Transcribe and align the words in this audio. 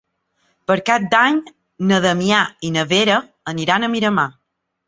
Per 0.71 0.77
Cap 0.89 1.03
d'Any 1.11 1.37
na 1.91 2.01
Damià 2.07 2.41
i 2.71 2.75
na 2.79 2.89
Vera 2.95 3.21
aniran 3.55 3.87
a 3.91 3.95
Miramar. 3.99 4.29